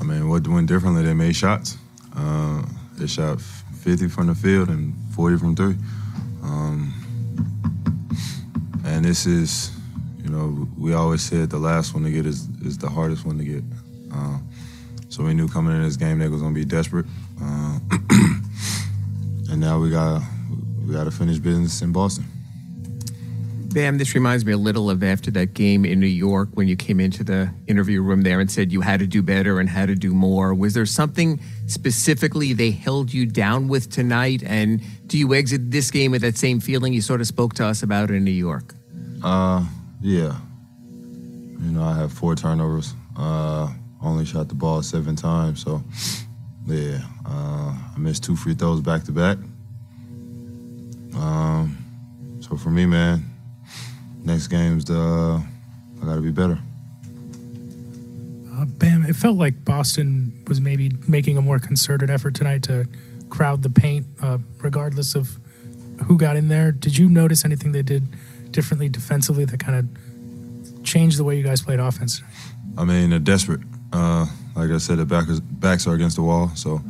[0.00, 1.02] I mean, what went differently?
[1.02, 1.76] They made shots.
[2.16, 2.62] Uh,
[2.96, 5.76] they shot 50 from the field and 40 from three.
[6.42, 6.92] Um,
[8.84, 9.70] and this is,
[10.22, 13.38] you know, we always said the last one to get is, is the hardest one
[13.38, 13.62] to get.
[14.12, 14.38] Uh,
[15.08, 17.06] so we knew coming in this game that was going to be desperate.
[17.40, 17.78] Uh,
[19.50, 20.22] and now we got
[20.84, 22.24] we got to finish business in Boston.
[23.74, 26.76] Bam, this reminds me a little of after that game in New York when you
[26.76, 29.88] came into the interview room there and said you had to do better and had
[29.88, 30.54] to do more.
[30.54, 34.44] Was there something specifically they held you down with tonight?
[34.46, 37.66] And do you exit this game with that same feeling you sort of spoke to
[37.66, 38.76] us about in New York?
[39.24, 39.66] Uh,
[40.00, 40.36] yeah.
[40.92, 42.94] You know, I have four turnovers.
[43.18, 45.82] Uh, only shot the ball seven times, so
[46.68, 47.00] yeah.
[47.26, 49.36] Uh, I missed two free throws back to back.
[51.16, 51.76] Um,
[52.40, 53.33] so for me, man,
[54.24, 55.40] next game's the uh,
[56.02, 56.58] I got to be better.
[58.52, 62.86] Uh, Bam, it felt like Boston was maybe making a more concerted effort tonight to
[63.30, 65.38] crowd the paint, uh, regardless of
[66.06, 66.72] who got in there.
[66.72, 68.06] Did you notice anything they did
[68.52, 72.22] differently defensively that kind of changed the way you guys played offense?
[72.76, 73.60] I mean, they're desperate.
[73.92, 76.80] Uh, like I said, the back is, backs are against the wall, so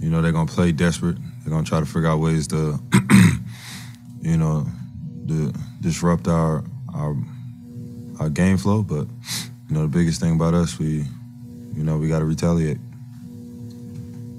[0.00, 1.16] you know they're gonna play desperate.
[1.42, 2.80] They're gonna try to figure out ways to,
[4.22, 4.66] you know,
[5.28, 7.16] to disrupt our our
[8.20, 8.82] our game flow.
[8.82, 9.06] But
[9.68, 11.04] you know, the biggest thing about us, we,
[11.74, 12.78] you know, we got to retaliate.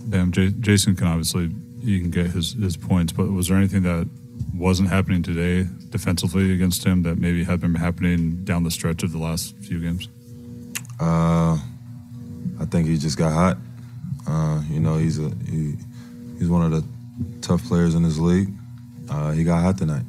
[0.10, 1.52] Bam, J- Jayson can obviously
[1.84, 4.08] he can get his his points, but was there anything that
[4.54, 9.12] wasn't happening today defensively against him that maybe had been happening down the stretch of
[9.12, 10.08] the last few games?
[11.00, 11.58] Uh,
[12.60, 13.58] I think he just got hot.
[14.28, 15.76] Uh, you know, he's a he,
[16.38, 16.84] he's one of the
[17.42, 18.50] tough players in his league.
[19.10, 20.04] Uh, he got hot tonight.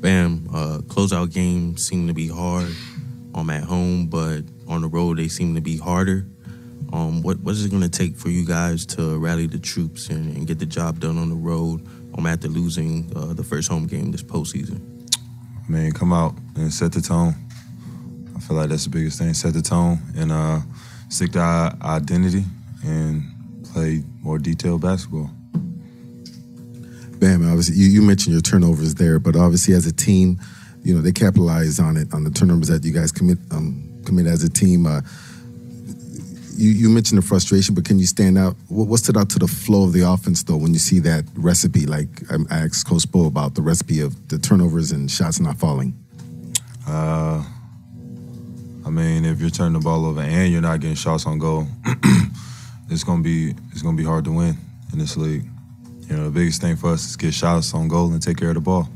[0.00, 2.74] Bam, uh, closeout games seem to be hard.
[3.32, 6.26] Um, at home, but on the road they seem to be harder.
[6.92, 10.08] Um, what what is it going to take for you guys to rally the troops
[10.08, 11.86] and, and get the job done on the road?
[12.18, 14.80] Um, after losing uh, the first home game this postseason.
[15.68, 17.36] I mean, come out and set the tone.
[18.34, 19.32] I feel like that's the biggest thing.
[19.32, 20.58] Set the tone and uh,
[21.08, 22.44] stick to our identity
[22.84, 23.22] and
[23.72, 25.30] play more detailed basketball.
[27.20, 30.40] Bam, obviously, you, you mentioned your turnovers there, but obviously, as a team,
[30.82, 34.26] you know they capitalize on it on the turnovers that you guys commit um, commit
[34.26, 34.86] as a team.
[34.86, 35.02] Uh,
[36.56, 38.56] you, you mentioned the frustration, but can you stand out?
[38.68, 41.24] What, what stood out to the flow of the offense though when you see that
[41.34, 41.84] recipe?
[41.84, 45.58] Like I, I asked Coach Spo about the recipe of the turnovers and shots not
[45.58, 45.94] falling.
[46.88, 47.44] Uh,
[48.86, 51.66] I mean, if you're turning the ball over and you're not getting shots on goal,
[52.90, 54.56] it's gonna be it's gonna be hard to win
[54.92, 55.44] in this league.
[56.10, 58.48] You know, the biggest thing for us is get shots on goal and take care
[58.48, 58.88] of the ball.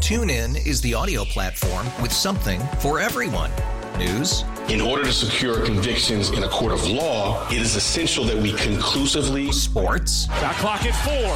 [0.00, 3.50] TuneIn is the audio platform with something for everyone.
[3.96, 4.44] News.
[4.68, 8.52] In order to secure convictions in a court of law, it is essential that we
[8.52, 9.50] conclusively.
[9.50, 10.26] Sports.
[10.26, 11.32] Got clock at four.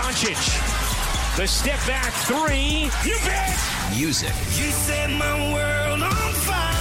[0.00, 0.36] Doncic.
[1.36, 2.88] The step back three.
[3.04, 3.58] You bet.
[3.96, 4.28] Music.
[4.28, 6.72] You set my world on fire.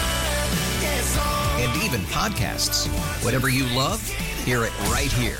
[0.82, 1.58] Yes, oh.
[1.60, 2.88] And even podcasts.
[3.26, 4.08] Whatever you love,
[4.46, 5.40] hear it right here